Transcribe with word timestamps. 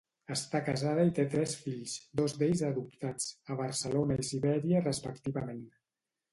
Està 0.35 0.59
casada 0.69 1.03
i 1.09 1.11
té 1.19 1.25
tres 1.33 1.53
fills, 1.65 1.93
dos 2.21 2.35
d'ells 2.41 2.65
adoptats, 2.71 3.29
a 3.57 3.61
Barcelona 3.63 4.21
i 4.25 4.29
Sibèria 4.33 4.85
respectivament. 4.91 5.65